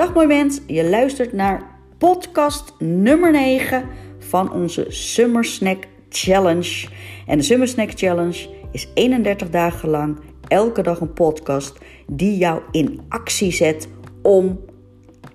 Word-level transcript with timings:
Dag 0.00 0.14
mooi 0.14 0.48
je 0.66 0.88
luistert 0.88 1.32
naar 1.32 1.78
podcast 1.98 2.74
nummer 2.78 3.32
9 3.32 3.88
van 4.18 4.52
onze 4.52 4.86
Summer 4.88 5.44
Snack 5.44 5.84
Challenge. 6.08 6.88
En 7.26 7.38
de 7.38 7.44
Summer 7.44 7.68
Snack 7.68 7.90
Challenge 7.94 8.48
is 8.72 8.88
31 8.94 9.50
dagen 9.50 9.88
lang 9.88 10.18
elke 10.48 10.82
dag 10.82 11.00
een 11.00 11.12
podcast 11.12 11.78
die 12.06 12.36
jou 12.36 12.62
in 12.70 13.00
actie 13.08 13.52
zet 13.52 13.88
om 14.22 14.60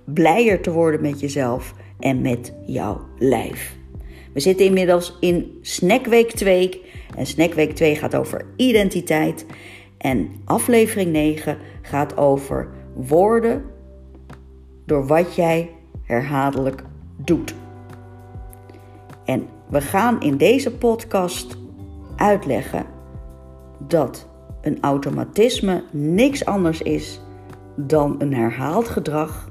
blijer 0.04 0.60
te 0.60 0.70
worden 0.70 1.00
met 1.00 1.20
jezelf 1.20 1.74
en 2.00 2.20
met 2.20 2.54
jouw 2.66 3.00
lijf. 3.18 3.76
We 4.32 4.40
zitten 4.40 4.66
inmiddels 4.66 5.16
in 5.20 5.58
Snackweek 5.60 6.32
2 6.32 6.82
en 7.16 7.26
Snackweek 7.26 7.72
2 7.72 7.96
gaat 7.96 8.14
over 8.14 8.46
identiteit 8.56 9.46
en 9.98 10.30
aflevering 10.44 11.12
9 11.12 11.58
gaat 11.82 12.16
over 12.16 12.68
woorden 12.94 13.74
door 14.86 15.06
wat 15.06 15.34
jij 15.34 15.70
herhaaldelijk 16.02 16.82
doet. 17.16 17.54
En 19.24 19.46
we 19.68 19.80
gaan 19.80 20.20
in 20.20 20.36
deze 20.36 20.72
podcast 20.72 21.56
uitleggen 22.16 22.86
dat 23.78 24.28
een 24.60 24.78
automatisme 24.80 25.82
niks 25.90 26.44
anders 26.44 26.82
is 26.82 27.20
dan 27.76 28.14
een 28.18 28.34
herhaald 28.34 28.88
gedrag 28.88 29.50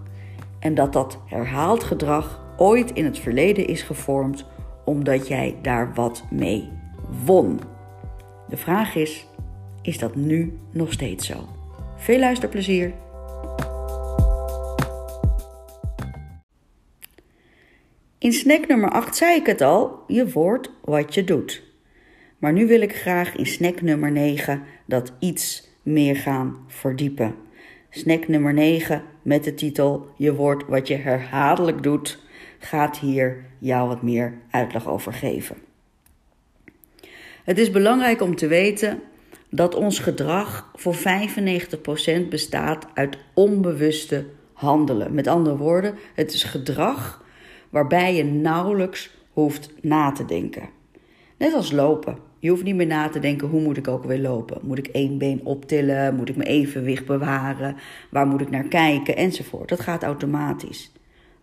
en 0.59 0.75
dat 0.75 0.94
dat 0.94 1.20
herhaald 1.25 1.83
gedrag 1.83 2.44
ooit 2.58 2.91
in 2.91 3.05
het 3.05 3.20
verleden 3.20 3.67
is 3.67 3.81
gevormd 3.81 4.45
omdat 4.83 5.27
jij 5.27 5.55
daar 5.61 5.94
wat 5.94 6.23
mee 6.31 6.70
won. 7.25 7.59
De 8.47 8.58
vraag 8.58 8.95
is: 8.95 9.27
is 9.81 9.97
dat 9.97 10.16
nu 10.16 10.59
nog 10.72 10.91
steeds 10.91 11.27
zo? 11.27 11.36
Veel 11.95 12.20
luisterplezier! 12.20 12.94
In 18.26 18.34
snack 18.34 18.68
nummer 18.68 18.90
8 18.90 19.16
zei 19.16 19.36
ik 19.36 19.45
het 19.45 19.62
al: 19.62 20.04
je 20.08 20.30
wordt 20.30 20.72
wat 20.81 21.14
je 21.14 21.23
doet. 21.23 21.64
Maar 22.38 22.54
nu 22.54 22.68
wil 22.68 22.81
ik 22.81 22.95
graag 22.95 23.36
in 23.36 23.45
snack 23.45 23.81
nummer 23.81 24.12
9 24.12 24.64
dat 24.86 25.12
iets 25.20 25.70
meer 25.84 26.16
gaan 26.16 26.58
verdiepen. 26.68 27.36
Snack 27.90 28.28
nummer 28.28 28.53
9 28.53 29.03
met 29.22 29.44
de 29.44 29.53
titel 29.53 30.09
Je 30.18 30.34
wordt 30.34 30.64
wat 30.68 30.88
je 30.88 30.96
herhaaldelijk 30.96 31.84
doet, 31.84 32.20
gaat 32.59 33.00
hier 33.00 33.46
jou 33.59 33.88
wat 33.88 34.02
meer 34.02 34.34
uitleg 34.52 34.88
over 34.88 35.14
geven. 35.14 35.56
Het 37.44 37.58
is 37.58 37.72
belangrijk 37.72 38.22
om 38.22 38.36
te 38.36 38.48
weten 38.48 39.02
dat 39.50 39.76
ons 39.76 40.00
gedrag 40.00 40.72
voor 40.76 40.96
95% 40.96 42.28
bestaat 42.30 42.88
uit 42.94 43.18
onbewuste 43.34 44.26
handelen. 44.53 45.14
Met 45.14 45.28
andere 45.28 45.58
woorden, 45.58 45.96
het 46.14 46.34
is 46.34 46.44
gedrag 46.44 47.23
waarbij 47.76 48.16
je 48.16 48.23
nauwelijks 48.23 49.09
hoeft 49.34 49.73
na 49.81 50.12
te 50.12 50.26
denken. 50.26 50.70
Net 51.38 51.54
als 51.54 51.72
lopen. 51.72 52.18
Je 52.40 52.50
hoeft 52.50 52.64
niet 52.64 52.76
meer 52.76 52.88
na 52.88 53.09
te 53.09 53.20
denken 53.20 53.48
hoe 53.48 53.62
moet 53.62 53.78
ik 53.78 53.88
ook 53.88 54.04
weer 54.04 54.20
lopen. 54.20 54.59
Moet 54.64 54.78
ik 54.78 54.88
één 54.88 55.18
been 55.18 55.42
optillen? 55.44 56.16
Moet 56.16 56.30
ik 56.30 56.36
mijn 56.36 56.50
evenwicht 56.50 57.06
bewaren? 57.06 57.76
Waar 58.09 58.28
moet 58.28 58.42
ik 58.42 58.50
naar 58.50 58.64
kijken? 58.64 59.16
Enzovoort. 59.16 59.70
Dat 59.70 59.80
gaat 59.80 60.03
automatisch. 60.03 60.92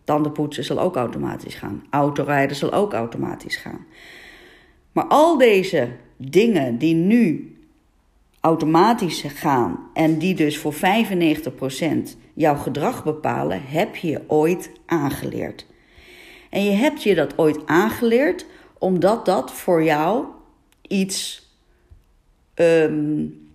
Tandenpoetsen 0.04 0.64
zal 0.64 0.80
ook 0.80 0.96
automatisch 0.96 1.54
gaan. 1.54 1.84
Autorijden 1.90 2.56
zal 2.56 2.72
ook 2.72 2.92
automatisch 2.92 3.56
gaan. 3.56 3.86
Maar 4.92 5.06
al 5.06 5.38
deze 5.38 5.88
dingen 6.16 6.78
die 6.78 6.94
nu 6.94 7.56
automatisch 8.40 9.24
gaan 9.26 9.78
en 9.94 10.18
die 10.18 10.34
dus 10.34 10.58
voor 10.58 10.74
95% 10.74 10.78
jouw 12.34 12.56
gedrag 12.56 13.04
bepalen, 13.04 13.62
heb 13.64 13.96
je 13.96 14.20
ooit 14.26 14.70
aangeleerd. 14.86 15.70
En 16.52 16.64
je 16.64 16.70
hebt 16.70 17.02
je 17.02 17.14
dat 17.14 17.38
ooit 17.38 17.66
aangeleerd 17.66 18.46
omdat 18.78 19.24
dat 19.24 19.52
voor 19.52 19.82
jou 19.82 20.24
iets 20.82 21.48
um, 22.54 23.50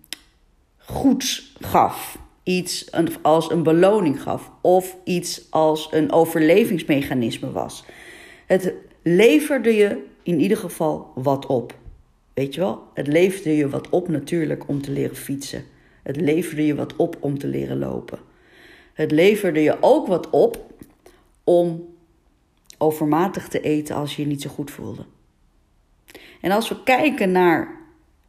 goeds 0.76 1.56
gaf. 1.60 2.18
Iets 2.42 2.92
als 3.22 3.50
een 3.50 3.62
beloning 3.62 4.22
gaf. 4.22 4.50
Of 4.60 4.96
iets 5.04 5.50
als 5.50 5.88
een 5.90 6.12
overlevingsmechanisme 6.12 7.50
was. 7.50 7.84
Het 8.46 8.72
leverde 9.02 9.74
je 9.74 10.04
in 10.22 10.40
ieder 10.40 10.56
geval 10.56 11.12
wat 11.14 11.46
op. 11.46 11.74
Weet 12.34 12.54
je 12.54 12.60
wel? 12.60 12.82
Het 12.94 13.06
leverde 13.06 13.56
je 13.56 13.68
wat 13.68 13.88
op 13.88 14.08
natuurlijk 14.08 14.68
om 14.68 14.82
te 14.82 14.90
leren 14.90 15.16
fietsen. 15.16 15.64
Het 16.02 16.16
leverde 16.16 16.66
je 16.66 16.74
wat 16.74 16.96
op 16.96 17.16
om 17.20 17.38
te 17.38 17.46
leren 17.46 17.78
lopen. 17.78 18.18
Het 18.92 19.10
leverde 19.10 19.62
je 19.62 19.76
ook 19.80 20.06
wat 20.06 20.30
op 20.30 20.72
om 21.44 21.96
overmatig 22.78 23.48
te 23.48 23.60
eten 23.60 23.96
als 23.96 24.16
je 24.16 24.22
je 24.22 24.28
niet 24.28 24.42
zo 24.42 24.50
goed 24.50 24.70
voelde. 24.70 25.04
En 26.40 26.50
als 26.50 26.68
we 26.68 26.82
kijken 26.82 27.32
naar 27.32 27.76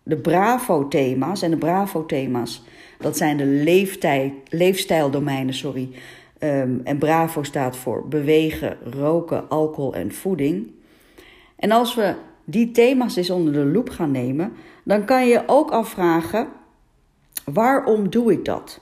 de 0.04 0.18
Bravo-thema's, 0.18 1.42
en 1.42 1.52
de 1.52 1.58
Bravo-thema's, 1.58 2.64
dat 3.00 3.18
zijn 3.18 3.38
de 3.38 3.46
leeftijd, 3.46 4.34
leefstijldomeinen, 4.50 5.54
sorry. 5.54 5.90
Um, 6.40 6.82
en 6.84 6.98
Bravo 6.98 7.44
staat 7.44 7.78
voor 7.78 8.08
bewegen, 8.08 8.78
roken, 8.84 9.50
alcohol 9.50 9.94
en 9.94 10.14
voeding. 10.14 10.72
En 11.56 11.72
als 11.72 11.96
we 11.96 12.16
die 12.46 12.72
thema's 12.72 13.16
eens 13.16 13.30
onder 13.30 13.54
de 13.54 13.66
loep 13.66 13.90
gaan 13.90 14.12
nemen, 14.12 14.54
dan 14.84 15.06
kan 15.06 15.28
je 15.28 15.44
ook 15.46 15.72
afvragen: 15.72 16.48
waarom 17.46 18.10
doe 18.10 18.32
ik 18.32 18.46
dat? 18.46 18.82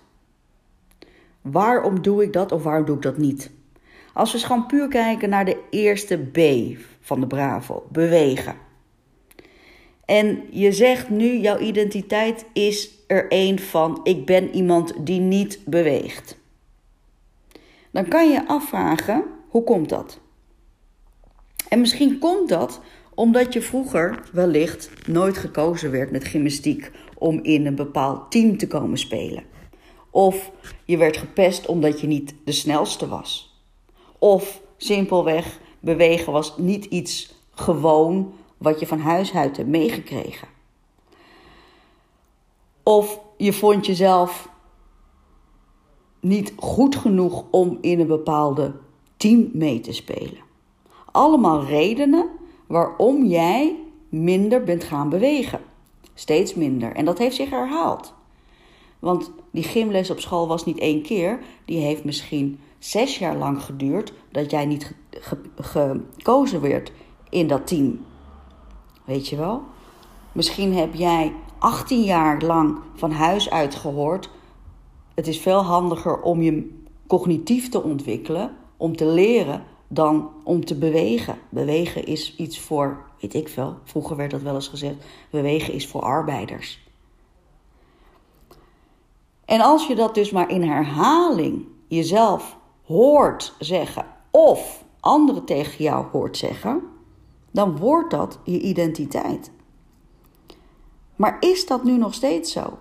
Waarom 1.41 2.01
doe 2.01 2.23
ik 2.23 2.33
dat 2.33 2.51
of 2.51 2.63
waarom 2.63 2.85
doe 2.85 2.95
ik 2.95 3.01
dat 3.01 3.17
niet? 3.17 3.51
Als 4.17 4.31
we 4.31 4.39
gewoon 4.39 4.66
puur 4.66 4.88
kijken 4.88 5.29
naar 5.29 5.45
de 5.45 5.57
eerste 5.69 6.17
B 6.17 6.39
van 7.01 7.19
de 7.19 7.28
Bravo, 7.28 7.88
bewegen. 7.91 8.55
En 10.05 10.44
je 10.51 10.72
zegt 10.72 11.09
nu, 11.09 11.38
jouw 11.38 11.59
identiteit 11.59 12.45
is 12.53 12.89
er 13.07 13.25
een 13.29 13.59
van, 13.59 14.00
ik 14.03 14.25
ben 14.25 14.56
iemand 14.56 14.94
die 15.06 15.19
niet 15.19 15.59
beweegt. 15.66 16.38
Dan 17.91 18.07
kan 18.07 18.31
je 18.31 18.47
afvragen, 18.47 19.23
hoe 19.47 19.63
komt 19.63 19.89
dat? 19.89 20.19
En 21.69 21.79
misschien 21.79 22.19
komt 22.19 22.50
dat 22.50 22.81
omdat 23.16 23.53
je 23.53 23.61
vroeger 23.61 24.29
wellicht 24.31 24.89
nooit 25.07 25.38
gekozen 25.38 25.91
werd 25.91 26.11
met 26.11 26.23
gymnastiek 26.23 26.91
om 27.17 27.39
in 27.44 27.66
een 27.66 27.75
bepaald 27.75 28.31
team 28.31 28.57
te 28.57 28.67
komen 28.67 28.97
spelen. 28.97 29.44
Of 30.09 30.51
je 30.85 30.97
werd 30.97 31.17
gepest 31.17 31.66
omdat 31.66 32.01
je 32.01 32.07
niet 32.07 32.35
de 32.45 32.51
snelste 32.51 33.07
was. 33.07 33.56
Of 34.19 34.61
simpelweg 34.78 35.59
bewegen 35.79 36.31
was 36.33 36.57
niet 36.57 36.85
iets 36.85 37.35
gewoon 37.51 38.33
wat 38.57 38.79
je 38.79 38.88
van 38.88 39.00
huis 39.00 39.33
uit 39.33 39.57
hebt 39.57 39.69
meegekregen. 39.69 40.47
Of 42.83 43.19
je 43.38 43.53
vond 43.53 43.85
jezelf 43.85 44.50
niet 46.19 46.53
goed 46.56 46.95
genoeg 46.95 47.44
om 47.51 47.77
in 47.81 48.00
een 48.00 48.07
bepaalde 48.07 48.73
team 49.17 49.50
mee 49.53 49.79
te 49.79 49.94
spelen. 49.94 50.45
Allemaal 51.11 51.63
redenen 51.63 52.29
waarom 52.67 53.25
jij 53.25 53.75
minder 54.09 54.63
bent 54.63 54.83
gaan 54.83 55.09
bewegen. 55.09 55.59
Steeds 56.13 56.53
minder. 56.53 56.95
En 56.95 57.06
dat 57.06 57.17
heeft 57.17 57.35
zich 57.35 57.50
herhaald. 57.50 58.13
Want 59.00 59.31
die 59.51 59.63
gymles 59.63 60.09
op 60.09 60.19
school 60.19 60.47
was 60.47 60.66
niet 60.66 60.77
één 60.77 61.01
keer. 61.01 61.39
Die 61.66 61.79
heeft 61.79 62.03
misschien 62.03 62.59
zes 62.79 63.17
jaar 63.17 63.35
lang 63.35 63.61
geduurd 63.61 64.13
dat 64.31 64.51
jij 64.51 64.65
niet 64.65 64.95
gekozen 65.55 66.61
werd 66.61 66.91
in 67.29 67.47
dat 67.47 67.67
team. 67.67 68.05
Weet 69.05 69.27
je 69.27 69.35
wel? 69.35 69.63
Misschien 70.31 70.75
heb 70.75 70.93
jij 70.93 71.33
18 71.57 72.03
jaar 72.03 72.41
lang 72.41 72.77
van 72.93 73.11
huis 73.11 73.50
uit 73.50 73.75
gehoord. 73.75 74.29
Het 75.13 75.27
is 75.27 75.39
veel 75.39 75.62
handiger 75.62 76.21
om 76.21 76.41
je 76.41 76.81
cognitief 77.07 77.69
te 77.69 77.83
ontwikkelen, 77.83 78.56
om 78.77 78.95
te 78.95 79.06
leren, 79.06 79.63
dan 79.88 80.29
om 80.44 80.65
te 80.65 80.75
bewegen. 80.75 81.38
Bewegen 81.50 82.06
is 82.06 82.35
iets 82.35 82.59
voor, 82.59 82.97
weet 83.19 83.33
ik 83.33 83.47
veel, 83.47 83.77
vroeger 83.83 84.15
werd 84.15 84.31
dat 84.31 84.41
wel 84.41 84.56
eens 84.56 84.68
gezegd, 84.68 84.95
bewegen 85.29 85.74
is 85.74 85.88
voor 85.88 86.01
arbeiders. 86.01 86.85
En 89.45 89.62
als 89.62 89.88
je 89.88 89.95
dat 89.95 90.15
dus 90.15 90.31
maar 90.31 90.50
in 90.50 90.62
herhaling 90.62 91.65
jezelf 91.88 92.57
hoort 92.88 93.56
zeggen, 93.60 94.06
of 94.31 94.86
anderen 95.00 95.45
tegen 95.45 95.84
jou 95.84 96.06
hoort 96.12 96.38
zeggen, 96.38 96.81
dan 97.51 97.78
wordt 97.78 98.12
dat 98.12 98.39
je 98.44 98.60
identiteit. 98.60 99.51
Maar 101.16 101.38
is 101.39 101.66
dat 101.66 101.84
nu 101.84 101.98
nog 101.98 102.13
steeds 102.13 102.51
zo? 102.51 102.78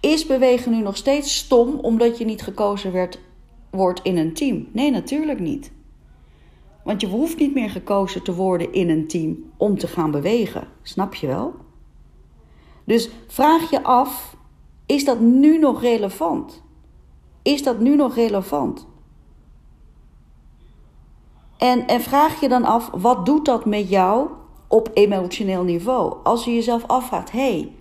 Is 0.00 0.26
bewegen 0.26 0.72
nu 0.72 0.80
nog 0.80 0.96
steeds 0.96 1.36
stom 1.36 1.78
omdat 1.78 2.18
je 2.18 2.24
niet 2.24 2.42
gekozen 2.42 2.92
werd, 2.92 3.20
wordt 3.70 4.00
in 4.02 4.16
een 4.16 4.34
team? 4.34 4.68
Nee, 4.72 4.90
natuurlijk 4.90 5.40
niet. 5.40 5.72
Want 6.84 7.00
je 7.00 7.06
hoeft 7.06 7.38
niet 7.38 7.54
meer 7.54 7.70
gekozen 7.70 8.22
te 8.22 8.34
worden 8.34 8.72
in 8.72 8.90
een 8.90 9.06
team 9.06 9.52
om 9.56 9.78
te 9.78 9.86
gaan 9.86 10.10
bewegen. 10.10 10.68
Snap 10.82 11.14
je 11.14 11.26
wel? 11.26 11.54
Dus 12.84 13.10
vraag 13.26 13.70
je 13.70 13.82
af: 13.82 14.36
is 14.86 15.04
dat 15.04 15.20
nu 15.20 15.58
nog 15.58 15.80
relevant? 15.80 16.62
Is 17.42 17.62
dat 17.62 17.80
nu 17.80 17.96
nog 17.96 18.14
relevant? 18.14 18.86
En, 21.56 21.86
en 21.86 22.00
vraag 22.00 22.40
je 22.40 22.48
dan 22.48 22.64
af, 22.64 22.90
wat 22.92 23.26
doet 23.26 23.44
dat 23.44 23.64
met 23.64 23.88
jou 23.88 24.28
op 24.68 24.90
emotioneel 24.94 25.62
niveau? 25.62 26.16
Als 26.22 26.44
je 26.44 26.54
jezelf 26.54 26.86
afvraagt, 26.86 27.30
hé, 27.30 27.38
hey, 27.38 27.72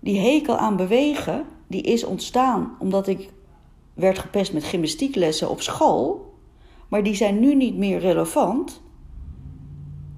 die 0.00 0.20
hekel 0.20 0.56
aan 0.56 0.76
bewegen, 0.76 1.46
die 1.66 1.82
is 1.82 2.04
ontstaan 2.04 2.76
omdat 2.78 3.06
ik 3.06 3.30
werd 3.94 4.18
gepest 4.18 4.52
met 4.52 4.64
gymnastieklessen 4.64 5.50
op 5.50 5.60
school, 5.60 6.34
maar 6.88 7.02
die 7.02 7.14
zijn 7.14 7.40
nu 7.40 7.54
niet 7.54 7.76
meer 7.76 7.98
relevant. 7.98 8.80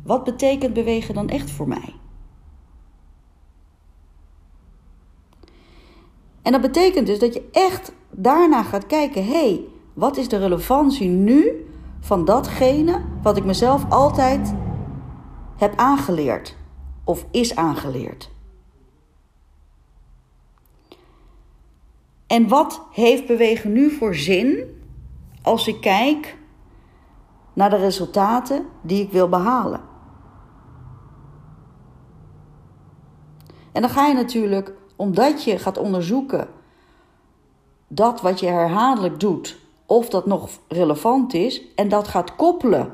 Wat 0.02 0.24
betekent 0.24 0.74
bewegen 0.74 1.14
dan 1.14 1.28
echt 1.28 1.50
voor 1.50 1.68
mij? 1.68 1.94
En 6.42 6.52
dat 6.52 6.60
betekent 6.60 7.06
dus 7.06 7.18
dat 7.18 7.34
je 7.34 7.48
echt 7.52 7.92
daarna 8.10 8.62
gaat 8.62 8.86
kijken: 8.86 9.24
hé, 9.24 9.30
hey, 9.30 9.60
wat 9.94 10.16
is 10.16 10.28
de 10.28 10.36
relevantie 10.36 11.08
nu 11.08 11.66
van 12.00 12.24
datgene 12.24 13.02
wat 13.22 13.36
ik 13.36 13.44
mezelf 13.44 13.90
altijd 13.90 14.54
heb 15.56 15.76
aangeleerd 15.76 16.56
of 17.04 17.26
is 17.30 17.56
aangeleerd? 17.56 18.30
En 22.26 22.48
wat 22.48 22.82
heeft 22.92 23.26
bewegen 23.26 23.72
nu 23.72 23.90
voor 23.90 24.14
zin 24.14 24.64
als 25.42 25.68
ik 25.68 25.80
kijk 25.80 26.36
naar 27.52 27.70
de 27.70 27.76
resultaten 27.76 28.66
die 28.82 29.02
ik 29.02 29.12
wil 29.12 29.28
behalen? 29.28 29.80
En 33.72 33.80
dan 33.80 33.90
ga 33.90 34.06
je 34.06 34.14
natuurlijk, 34.14 34.72
omdat 34.96 35.44
je 35.44 35.58
gaat 35.58 35.78
onderzoeken 35.78 36.48
dat 37.88 38.20
wat 38.20 38.40
je 38.40 38.46
herhaaldelijk 38.46 39.20
doet, 39.20 39.59
of 39.90 40.08
dat 40.08 40.26
nog 40.26 40.48
relevant 40.68 41.34
is, 41.34 41.62
en 41.74 41.88
dat 41.88 42.08
gaat 42.08 42.36
koppelen 42.36 42.92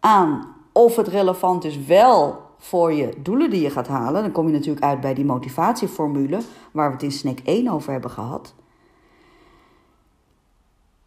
aan 0.00 0.54
of 0.72 0.96
het 0.96 1.08
relevant 1.08 1.64
is 1.64 1.84
wel 1.84 2.40
voor 2.58 2.92
je 2.92 3.14
doelen 3.22 3.50
die 3.50 3.60
je 3.60 3.70
gaat 3.70 3.88
halen. 3.88 4.22
Dan 4.22 4.32
kom 4.32 4.46
je 4.46 4.52
natuurlijk 4.52 4.84
uit 4.84 5.00
bij 5.00 5.14
die 5.14 5.24
motivatieformule, 5.24 6.40
waar 6.70 6.86
we 6.86 6.94
het 6.94 7.02
in 7.02 7.12
snack 7.12 7.38
1 7.38 7.68
over 7.68 7.92
hebben 7.92 8.10
gehad. 8.10 8.54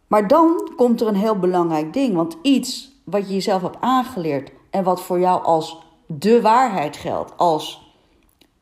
Maar 0.06 0.28
dan 0.28 0.70
komt 0.76 1.00
er 1.00 1.06
een 1.06 1.14
heel 1.14 1.38
belangrijk 1.38 1.92
ding, 1.92 2.14
want 2.14 2.36
iets 2.42 3.00
wat 3.04 3.28
je 3.28 3.34
jezelf 3.34 3.62
hebt 3.62 3.80
aangeleerd 3.80 4.50
en 4.70 4.84
wat 4.84 5.02
voor 5.02 5.18
jou 5.18 5.42
als 5.44 5.82
de 6.06 6.40
waarheid 6.40 6.96
geldt, 6.96 7.36
als 7.36 7.92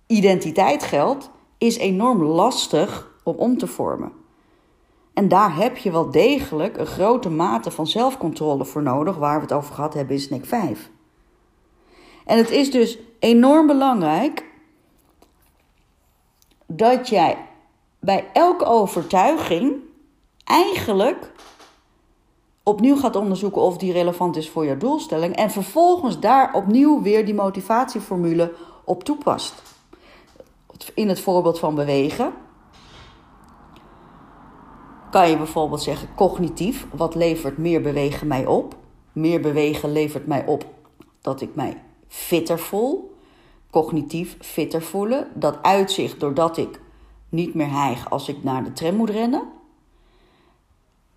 identiteit 0.07 0.83
geldt, 0.83 1.31
is 1.59 1.77
enorm 1.77 2.23
lastig 2.23 3.11
om 3.25 3.35
om 3.37 3.59
te 3.59 3.67
vormen. 3.67 4.24
En 5.15 5.29
daar 5.29 5.57
heb 5.57 5.77
je 5.77 5.91
wel 5.91 6.11
degelijk 6.11 6.77
een 6.77 6.87
grote 6.87 7.31
mate 7.31 7.71
van 7.71 7.87
zelfcontrole 7.87 8.65
voor 8.65 8.83
nodig, 8.83 9.17
waar 9.17 9.37
we 9.37 9.43
het 9.43 9.53
over 9.53 9.75
gehad 9.75 9.95
hebben 9.95 10.15
in 10.15 10.23
SNAC 10.23 10.45
5. 10.45 10.91
En 12.25 12.37
het 12.37 12.51
is 12.51 12.71
dus 12.71 12.99
enorm 13.19 13.67
belangrijk 13.67 14.45
dat 16.67 17.09
jij 17.09 17.37
bij 17.99 18.31
elke 18.33 18.65
overtuiging 18.65 19.75
eigenlijk 20.45 21.33
opnieuw 22.63 22.97
gaat 22.97 23.17
onderzoeken 23.17 23.63
of 23.63 23.77
die 23.77 23.93
relevant 23.93 24.37
is 24.37 24.51
voor 24.51 24.65
jouw 24.65 24.77
doelstelling 24.77 25.37
en 25.37 25.51
vervolgens 25.51 26.21
daar 26.21 26.55
opnieuw 26.55 27.03
weer 27.03 27.25
die 27.25 27.35
motivatieformule 27.35 28.55
op 28.85 29.05
toepast. 29.05 29.63
In 30.95 31.09
het 31.09 31.21
voorbeeld 31.21 31.59
van 31.59 31.75
bewegen 31.75 32.33
kan 35.15 35.31
je 35.31 35.37
bijvoorbeeld 35.37 35.83
zeggen 35.83 36.09
cognitief, 36.15 36.87
wat 36.91 37.15
levert 37.15 37.59
meer 37.59 37.81
bewegen 37.83 38.27
mij 38.27 38.47
op? 38.47 38.77
Meer 39.13 39.41
bewegen 39.41 39.93
levert 39.93 40.27
mij 40.27 40.47
op 40.47 40.67
dat 41.21 41.41
ik 41.41 41.55
mij 41.55 41.83
fitter 42.09 42.59
voel, 42.59 43.17
cognitief 43.71 44.37
fitter 44.41 44.83
voelen. 44.83 45.29
Dat 45.35 45.63
uitzicht 45.63 46.21
doordat 46.21 46.57
ik 46.57 46.81
niet 47.29 47.55
meer 47.55 47.71
hijg 47.71 48.11
als 48.11 48.29
ik 48.29 48.43
naar 48.43 48.65
de 48.65 48.73
tram 48.73 48.95
moet 48.95 49.11
rennen. 49.11 49.43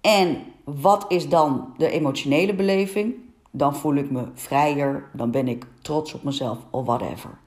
En 0.01 0.43
wat 0.63 1.05
is 1.07 1.29
dan 1.29 1.73
de 1.77 1.89
emotionele 1.89 2.55
beleving? 2.55 3.15
Dan 3.51 3.75
voel 3.75 3.95
ik 3.95 4.11
me 4.11 4.23
vrijer, 4.33 5.09
dan 5.13 5.31
ben 5.31 5.47
ik 5.47 5.65
trots 5.81 6.13
op 6.13 6.23
mezelf 6.23 6.57
of 6.69 6.85
whatever. 6.85 7.37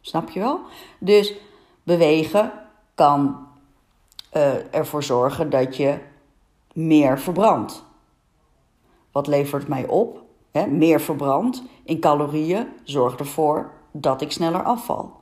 Snap 0.00 0.30
je 0.30 0.40
wel? 0.40 0.60
Dus 0.98 1.34
bewegen 1.82 2.52
kan 2.94 3.48
uh, 4.32 4.74
ervoor 4.74 5.02
zorgen 5.02 5.50
dat 5.50 5.76
je 5.76 5.98
meer 6.72 7.18
verbrandt. 7.18 7.84
Wat 9.12 9.26
levert 9.26 9.68
mij 9.68 9.86
op? 9.86 10.22
Meer 10.68 11.00
verbrand 11.00 11.62
in 11.84 12.00
calorieën 12.00 12.66
zorgt 12.84 13.20
ervoor 13.20 13.70
dat 13.92 14.20
ik 14.20 14.32
sneller 14.32 14.62
afval. 14.62 15.12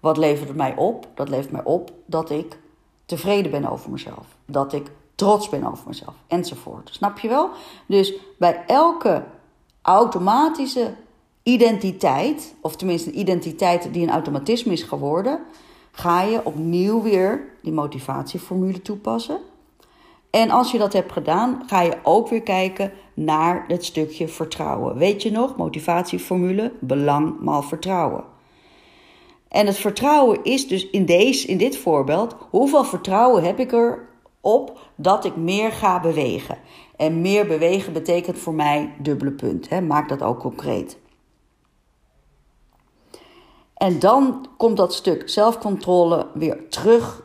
Wat 0.00 0.16
levert 0.16 0.56
mij 0.56 0.76
op? 0.76 1.08
Dat 1.14 1.28
levert 1.28 1.52
mij 1.52 1.64
op 1.64 1.92
dat 2.06 2.30
ik 2.30 2.58
tevreden 3.04 3.50
ben 3.50 3.64
over 3.64 3.90
mezelf. 3.90 4.26
Dat 4.44 4.72
ik 4.72 4.90
trots 5.14 5.48
ben 5.48 5.66
over 5.66 5.84
mezelf. 5.88 6.14
Enzovoort. 6.26 6.88
Snap 6.92 7.18
je 7.18 7.28
wel? 7.28 7.50
Dus 7.86 8.14
bij 8.38 8.64
elke 8.66 9.24
automatische 9.82 10.94
identiteit, 11.42 12.54
of 12.60 12.76
tenminste 12.76 13.08
een 13.08 13.18
identiteit 13.18 13.92
die 13.92 14.02
een 14.02 14.12
automatisme 14.12 14.72
is 14.72 14.82
geworden, 14.82 15.40
ga 15.96 16.22
je 16.22 16.44
opnieuw 16.44 17.02
weer 17.02 17.44
die 17.62 17.72
motivatieformule 17.72 18.82
toepassen. 18.82 19.38
En 20.30 20.50
als 20.50 20.70
je 20.70 20.78
dat 20.78 20.92
hebt 20.92 21.12
gedaan, 21.12 21.62
ga 21.66 21.80
je 21.80 21.96
ook 22.02 22.28
weer 22.28 22.42
kijken 22.42 22.92
naar 23.14 23.64
het 23.68 23.84
stukje 23.84 24.28
vertrouwen. 24.28 24.96
Weet 24.96 25.22
je 25.22 25.30
nog, 25.30 25.56
motivatieformule, 25.56 26.72
belang 26.80 27.40
maal 27.40 27.62
vertrouwen. 27.62 28.24
En 29.48 29.66
het 29.66 29.76
vertrouwen 29.76 30.44
is 30.44 30.68
dus 30.68 30.90
in, 30.90 31.04
deze, 31.04 31.46
in 31.46 31.58
dit 31.58 31.76
voorbeeld, 31.76 32.36
hoeveel 32.50 32.84
vertrouwen 32.84 33.44
heb 33.44 33.58
ik 33.58 33.72
erop 33.72 34.78
dat 34.94 35.24
ik 35.24 35.36
meer 35.36 35.72
ga 35.72 36.00
bewegen? 36.00 36.58
En 36.96 37.20
meer 37.20 37.46
bewegen 37.46 37.92
betekent 37.92 38.38
voor 38.38 38.54
mij 38.54 38.94
dubbele 38.98 39.32
punt. 39.32 39.68
Hè? 39.68 39.80
Maak 39.80 40.08
dat 40.08 40.22
ook 40.22 40.38
concreet. 40.38 40.98
En 43.76 43.98
dan 43.98 44.46
komt 44.56 44.76
dat 44.76 44.94
stuk 44.94 45.28
zelfcontrole 45.28 46.26
weer 46.34 46.68
terug 46.68 47.22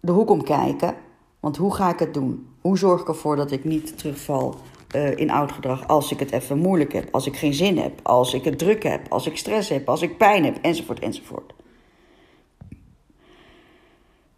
de 0.00 0.12
hoek 0.12 0.30
om 0.30 0.42
kijken. 0.42 0.94
Want 1.40 1.56
hoe 1.56 1.74
ga 1.74 1.90
ik 1.90 1.98
het 1.98 2.14
doen? 2.14 2.48
Hoe 2.60 2.78
zorg 2.78 3.00
ik 3.00 3.08
ervoor 3.08 3.36
dat 3.36 3.50
ik 3.50 3.64
niet 3.64 3.98
terugval 3.98 4.54
uh, 4.94 5.16
in 5.16 5.30
oud 5.30 5.52
gedrag 5.52 5.88
als 5.88 6.12
ik 6.12 6.18
het 6.18 6.32
even 6.32 6.58
moeilijk 6.58 6.92
heb, 6.92 7.08
als 7.14 7.26
ik 7.26 7.36
geen 7.36 7.54
zin 7.54 7.78
heb, 7.78 8.00
als 8.02 8.34
ik 8.34 8.44
het 8.44 8.58
druk 8.58 8.82
heb, 8.82 9.12
als 9.12 9.26
ik 9.26 9.36
stress 9.36 9.68
heb, 9.68 9.88
als 9.88 10.02
ik 10.02 10.18
pijn 10.18 10.44
heb, 10.44 10.58
enzovoort, 10.62 10.98
enzovoort. 10.98 11.52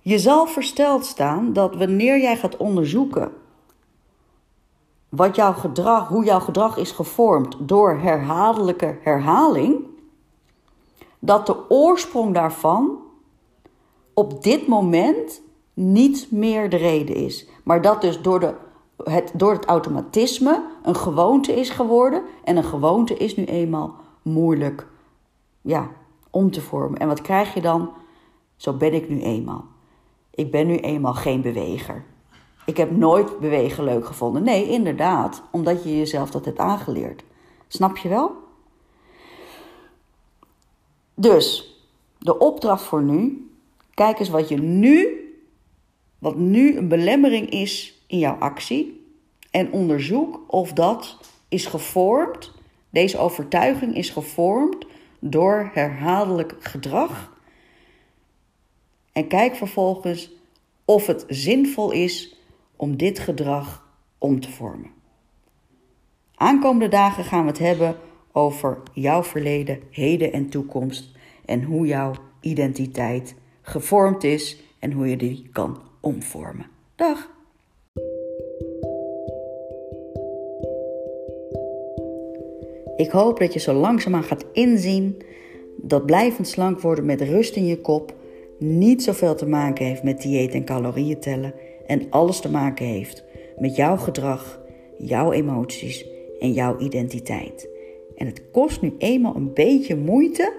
Je 0.01 0.19
zal 0.19 0.47
versteld 0.47 1.05
staan 1.05 1.53
dat 1.53 1.77
wanneer 1.77 2.21
jij 2.21 2.37
gaat 2.37 2.57
onderzoeken 2.57 3.33
wat 5.09 5.37
jouw 5.37 5.53
gedrag, 5.53 6.09
hoe 6.09 6.25
jouw 6.25 6.41
gedrag 6.41 6.77
is 6.77 6.91
gevormd 6.91 7.57
door 7.61 7.99
herhaaldelijke 7.99 8.99
herhaling, 9.03 9.85
dat 11.25 11.47
de 11.47 11.71
oorsprong 11.71 12.35
daarvan 12.35 12.99
op 14.15 14.43
dit 14.43 14.67
moment 14.67 15.43
niet 15.75 16.31
meer 16.31 16.71
de 16.71 16.77
reden 16.77 17.15
is. 17.15 17.49
Maar 17.63 17.83
dat 17.83 18.01
dus 18.01 18.23
door, 18.23 18.41
de, 18.41 18.55
het, 19.05 19.33
door 19.35 19.53
het 19.53 19.65
automatisme 19.65 20.65
een 20.83 20.97
gewoonte 20.97 21.55
is 21.55 21.71
geworden. 21.71 22.23
En 22.45 22.57
een 22.57 22.65
gewoonte 22.65 23.17
is 23.17 23.37
nu 23.37 23.45
eenmaal 23.45 23.95
moeilijk 24.23 24.87
ja, 25.61 25.91
om 26.31 26.51
te 26.51 26.61
vormen. 26.61 26.99
En 26.99 27.09
wat 27.09 27.21
krijg 27.21 27.55
je 27.55 27.61
dan? 27.61 27.91
Zo 28.57 28.73
ben 28.73 28.93
ik 28.93 29.09
nu 29.09 29.21
eenmaal. 29.21 29.65
Ik 30.31 30.51
ben 30.51 30.67
nu 30.67 30.77
eenmaal 30.77 31.15
geen 31.15 31.41
beweger. 31.41 32.05
Ik 32.67 32.77
heb 32.77 32.97
nooit 32.97 33.39
bewegen 33.39 33.85
leuk 33.85 34.07
gevonden. 34.07 34.43
Nee, 34.43 34.69
inderdaad, 34.69 35.43
omdat 35.51 35.85
je 35.85 35.97
jezelf 35.97 36.31
dat 36.31 36.45
hebt 36.45 36.59
aangeleerd. 36.59 37.25
Snap 37.69 37.97
je 37.97 38.09
wel? 38.09 38.44
Dus, 41.15 41.77
de 42.19 42.39
opdracht 42.39 42.85
voor 42.85 43.03
nu. 43.03 43.49
Kijk 43.95 44.19
eens 44.19 44.29
wat 44.29 44.49
je 44.49 44.57
nu 44.57 45.19
wat 46.25 46.37
nu 46.37 46.77
een 46.77 46.89
belemmering 46.89 47.51
is 47.51 48.03
in 48.07 48.19
jouw 48.19 48.35
actie. 48.35 49.07
En 49.51 49.73
onderzoek 49.73 50.41
of 50.47 50.73
dat 50.73 51.19
is 51.49 51.67
gevormd, 51.67 52.53
deze 52.91 53.19
overtuiging 53.19 53.97
is 53.97 54.11
gevormd 54.11 54.87
door 55.19 55.71
herhaaldelijk 55.73 56.55
gedrag. 56.59 57.33
En 59.13 59.29
kijk 59.29 59.55
vervolgens 59.55 60.31
of 60.85 61.07
het 61.07 61.25
zinvol 61.29 61.91
is 61.91 62.37
om 62.77 62.97
dit 62.97 63.19
gedrag 63.19 63.89
om 64.19 64.41
te 64.41 64.51
vormen. 64.51 64.91
Aankomende 66.35 66.89
dagen 66.89 67.25
gaan 67.25 67.43
we 67.43 67.49
het 67.49 67.59
hebben 67.59 67.97
over 68.37 68.83
jouw 68.93 69.23
verleden, 69.23 69.79
heden 69.91 70.33
en 70.33 70.49
toekomst 70.49 71.11
en 71.45 71.63
hoe 71.63 71.87
jouw 71.87 72.13
identiteit 72.41 73.35
gevormd 73.63 74.25
is 74.25 74.61
en 74.79 74.93
hoe 74.93 75.09
je 75.09 75.17
die 75.17 75.49
kan 75.53 75.79
omvormen. 76.01 76.67
Dag! 76.95 77.33
Ik 82.97 83.11
hoop 83.11 83.39
dat 83.39 83.53
je 83.53 83.59
zo 83.59 83.73
langzaamaan 83.73 84.23
gaat 84.23 84.45
inzien 84.53 85.23
dat 85.77 86.07
blijvend 86.07 86.49
slank 86.49 86.81
worden 86.81 87.05
met 87.05 87.21
rust 87.21 87.57
in 87.57 87.67
je 87.67 87.81
kop 87.81 88.15
niet 88.59 89.03
zoveel 89.03 89.35
te 89.35 89.47
maken 89.47 89.87
heeft 89.87 90.03
met 90.03 90.23
dieet 90.23 90.55
en 90.55 90.65
calorieën 90.65 91.21
tellen 91.21 91.55
en 91.87 92.07
alles 92.11 92.41
te 92.41 92.51
maken 92.51 92.87
heeft 92.87 93.25
met 93.59 93.77
jouw 93.77 93.97
gedrag, 93.97 94.61
jouw 94.99 95.33
emoties 95.33 96.07
en 96.41 96.53
jouw 96.53 96.79
identiteit. 96.79 97.74
En 98.17 98.27
het 98.27 98.43
kost 98.51 98.81
nu 98.81 98.95
eenmaal 98.99 99.37
een 99.37 99.53
beetje 99.53 99.97
moeite 99.97 100.53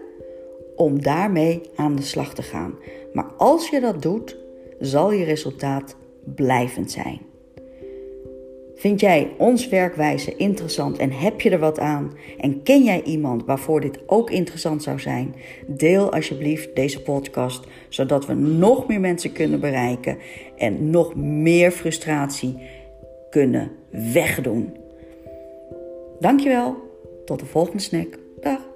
om 0.76 1.02
daarmee 1.02 1.62
aan 1.76 1.96
de 1.96 2.02
slag 2.02 2.34
te 2.34 2.42
gaan. 2.42 2.76
Maar 3.14 3.32
als 3.38 3.70
je 3.70 3.80
dat 3.80 4.02
doet, 4.02 4.38
zal 4.80 5.12
je 5.12 5.24
resultaat 5.24 5.96
blijvend 6.36 6.92
zijn. 6.92 7.22
Vind 8.76 9.00
jij 9.00 9.32
ons 9.38 9.70
werkwijze 9.70 10.36
interessant 10.36 10.98
en 10.98 11.12
heb 11.12 11.42
je 11.42 11.50
er 11.50 11.60
wat 11.60 11.80
aan? 11.80 12.14
En 12.38 12.64
ken 12.64 12.84
jij 12.84 13.04
iemand 13.04 13.46
waarvoor 13.46 13.82
dit 13.82 14.00
ook 14.06 14.30
interessant 14.30 14.84
zou 14.84 15.00
zijn? 15.00 15.36
Deel 15.68 16.12
alsjeblieft 16.12 16.76
deze 16.76 17.02
podcast, 17.02 17.68
zodat 17.90 18.26
we 18.26 18.34
nog 18.34 18.88
meer 18.88 19.00
mensen 19.00 19.32
kunnen 19.32 19.60
bereiken 19.60 20.18
en 20.58 20.90
nog 20.90 21.16
meer 21.16 21.72
frustratie 21.72 22.58
kunnen 23.30 23.72
wegdoen. 23.90 24.78
Dankjewel, 26.20 26.76
tot 27.26 27.40
de 27.40 27.46
volgende 27.46 27.82
snack. 27.82 28.18
Dag. 28.42 28.75